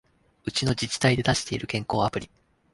[0.45, 2.29] うちの自治体で出してる健康アプリ